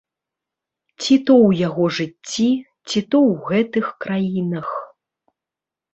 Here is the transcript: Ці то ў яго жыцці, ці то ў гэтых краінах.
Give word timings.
Ці 1.01 1.17
то 1.27 1.33
ў 1.47 1.67
яго 1.67 1.83
жыцці, 1.99 2.47
ці 2.89 2.99
то 3.15 3.23
ў 3.35 3.53
гэтых 3.53 3.85
краінах. 4.07 4.67